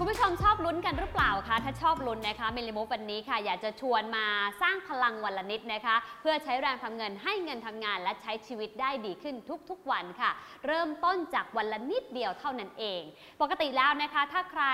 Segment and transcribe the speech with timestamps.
[0.00, 4.26] คุณผู้ชมชอบลุ้นกันหรือเปล่าคะ ถ้าชอบลุ้นนะคะเมลิมูฟวันนี้ค่ะ อยากจะชวนมา
[4.62, 9.34] สร้างพลังวันละนิดนะคะ เพื่อใช้แรงทำเงินให้เงินทำงาน และใช้ชีวิตได้ดีขึ้น
[9.70, 10.30] ทุกๆวันค่ะ
[10.66, 13.02] เริ่มต้นจากวันละนิดเดียวเท่านั้นเอง
[13.40, 14.64] ปกติแล้วนะคะ ถ้าใคร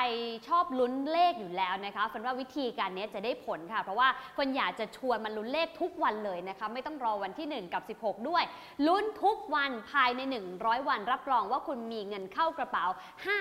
[0.49, 8.45] ชอบลุ้นเลขอยู่แล้วนะคะฝันว่าวิธีการนี้จะได้ผลค่ะ เพราะว่าคนอยากจะชวนมาลุ้นเลขทุกวันเลยนะคะไม่ต้องรอวันที่ 1 กับ 16 ด้วย
[8.87, 10.21] ลุ้นทุกวันภายใน
[10.57, 12.85] 100 วันรับรองว่าคุณมีเงินเข้ากระเป๋า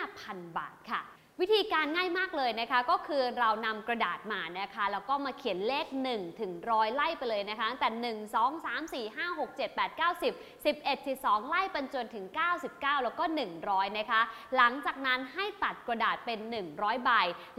[0.01, 1.01] 5,000 บาทค่ะ
[1.45, 10.33] วิธีการง่ายมากเลยนะคะ ก็คือเรานำกระดาษมานะคะแล้วก็มาเขียนเลข 1 ถึงร้อยไล่ไปเลยนะคะตั้งแต่ 1 2 3 4 5 6 7 8 9 10
[10.65, 12.25] 11 12 ไล่ไปจนถึง
[12.63, 13.23] 99 แล้วก็
[13.61, 14.21] 100 นะคะ
[14.55, 16.39] หลังจากนั้นให้ตัดกระดาษเป็น
[16.71, 17.11] 100 ใบ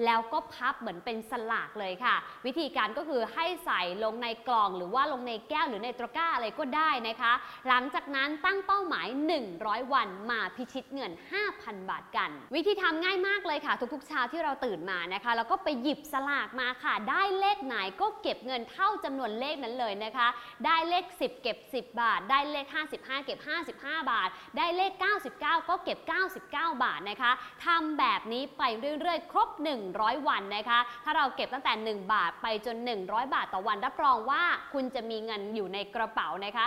[0.04, 7.32] แล้วก็พับเหมือนเป็นสลากเลยค่ะ วิธีการก็คือให้ใส่ลงในกล่องหรือว่าลงในแก้วหรือในตะกร้าอะไรก็ได้นะคะ
[7.68, 9.08] หลังจากนั้นตั้งเป้าหมาย
[9.50, 11.12] 100 วันมาพิชิตเงิน
[11.50, 20.28] 5,000 บาทกัน วิธีทำง่ายมากเลยค่ะทุกๆเช้าที่เราตื่นมานะคะ แล้วก็ไปหยิบสลากมาค่ะ ได้เลขไหนก็เก็บเงินเท่าจำนวนเลขนั้นเลยนะคะ
[20.64, 23.38] ได้เลข 10 เก็บ 10 บาท ได้เลข 55 เก็บ
[23.74, 25.98] 55 บาท ได้เลข 99 ก็เก็บ
[26.40, 26.40] 99
[26.84, 27.32] บาทนะคะ
[27.66, 28.62] ทำแบบนี้ไป
[29.00, 29.48] เรื่อยๆ ครบ
[29.88, 36.66] 100 วันนะคะ ถ้าเราเก็บตั้งแต่ 1 บาทไปจน 100 บาทต่อวัน รับรองว่าคุณจะมีเงินอยู่ในกระเป๋านะคะ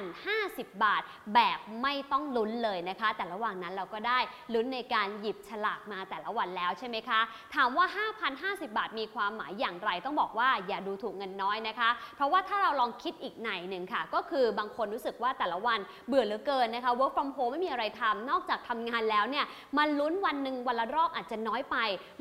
[0.00, 1.02] 5,050 บาท
[1.34, 4.18] แบบไม่ต้องลุ้นเลยนะคะ แต่ระหว่างนั้นเราก็ได้
[4.54, 7.20] ลุ้นในการหยิบฉลากมาแต่ละวันแล้วใช่ไหมคะ
[7.54, 7.86] ถามว่า
[8.28, 19.44] 5,050 บาทมีความหมายอย่างไร ต้องบอกว่าอย่าดูถูกเงินน้อยนะคะ เพราะว่าถ้าเราลองคิดอีกในหนึ่งค่ะ ก็คือบางคนรู้สึกว่าแต่ละวันเบื่อเหลือเกินนะคะ work from home ไม่มีอะไรทำนอกจากทำงานแล้วเนี่ย
[19.78, 21.76] มันลุ้นวันหนึ่งวันละรอบอาจจะน้อยไป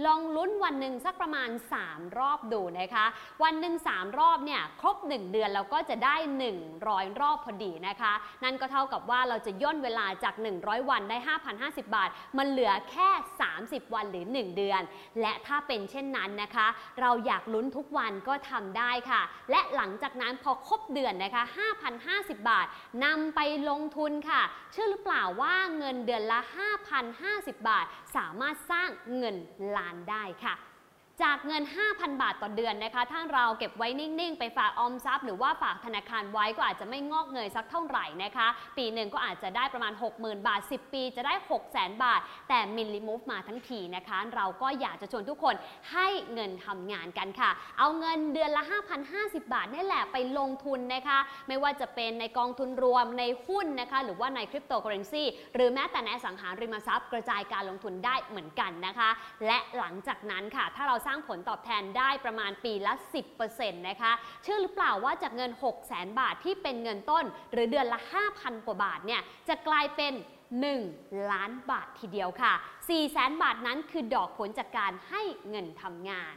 [0.06, 1.50] ลองลุ้นวันหนึ่งสักประมาณ
[1.83, 3.06] 3 รอบดูนะคะ
[3.44, 6.16] วันหนึ่ง3รอบเนี่ยครบ 1 เดือนเราก็จะได้
[6.67, 8.13] 100 รอบพอดีนะคะ
[8.44, 11.18] นั่นก็เท่ากับว่าเราจะย่นเวลาจาก 100 วันได้
[11.56, 13.09] 5,050 บาท มันเหลือแค่
[13.51, 14.81] 30วันหรือ 1 เดือน
[15.22, 16.68] และถ้าเป็นเช่นนั้นนะคะ
[17.02, 19.22] เราอยากลุ้นทุกวันก็ทำได้ค่ะ
[19.52, 21.44] และหลังจากนั้นพอครบเดือนนะคะ
[21.96, 22.68] 5,050 บาท
[23.03, 24.41] นำไปลงทุนค่ะ
[24.72, 26.40] เชื่อหรือเปล่าว่าเงินเดือนละ
[27.03, 29.36] 5,050 บาท สามารถสร้างเงิน
[29.78, 30.56] ล้านได้ค่ะ
[31.23, 41.33] จากเงิน 5,000 บาทต่อเดือนนะคะ ถ้าเราเก็บไว้นิ่ง ๆ ไปฝากออมทรัพย์ หรือว่าฝากธนาคารไว้ก็อาจจะไม่งอกเงยสักเท่าไหร่นะคะ ปีหนึ่งก็อาจจะได้ประมาณ 60,000 บาท 10 ปีจะได้
[41.69, 45.55] 600,000 บาท แต่มิลลิมูฟมาทั้งทีนะคะ เราก็อยากจะชวนทุกคน
[45.91, 48.63] ให้เงินทำงานกันค่ะ เอาเงินเดือนละ
[49.07, 55.23] 5,050 บาทนี่แหละไปลงทุนนะคะ ไม่ว่าจะเป็นในกองทุนรวมในหุ้นนะคะ หรือว่าในคริปโตเคอเรนซี
[55.55, 59.09] หรือแม้แต่ในสังหาริมทรัพย์กระจายการลงทุนได้เหมือนกันนะคะ
[59.45, 62.93] และหลังจากนั้นค่ะ ถ้าเราสร้างผลตอบแทนได้ประมาณปีละ
[63.35, 64.11] 10%นะคะ
[64.43, 65.51] เชื่อหรือเปล่าว่าจากเงิน
[65.85, 67.99] 600,000บาทที่เป็นเงินต้น หรือเดือนละ
[68.33, 70.13] 5,000 กว่าบาทเนี่ยจะกลายเป็น
[70.71, 72.53] 1 ล้านบาททีเดียวค่ะ
[72.97, 76.35] 400,000บาทนั้นคือดอกผลจากการให้เงินทำงาน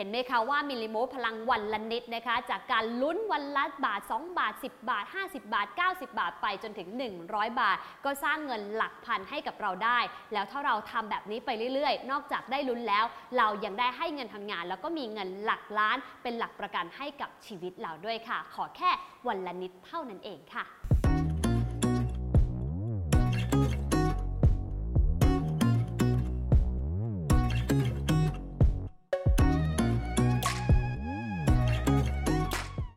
[0.00, 6.88] ห็นไหมคะว่ามิลลิโมพลังวันละนิดนะคะ จากการลุ้นวันละบาท 2 บาท 10 บาท 50 บาท 90 บาทไปจนถึง
[7.24, 9.98] 100 บาท ก็สร้างเงินหลักพันให้กับเราได้
[10.32, 13.04] แล้วถ้าเราทำแบบนี้ไปเรื่อยๆ นอกจากได้ลุ้นแล้ว
[13.38, 18.90] เรายังได้ให้เงินทำงาน แล้วก็มีเงินหลักล้าน เป็นหลักประกันให้กับชีวิตเราด้วยค่ะ ขอแค่
[19.28, 20.79] วันละนิดเท่านั้นเองค่ะ